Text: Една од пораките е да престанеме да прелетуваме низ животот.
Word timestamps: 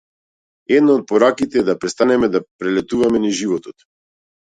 Една 0.77 0.95
од 0.99 1.03
пораките 1.11 1.61
е 1.63 1.69
да 1.69 1.77
престанеме 1.85 2.33
да 2.39 2.45
прелетуваме 2.65 3.25
низ 3.29 3.41
животот. 3.45 3.91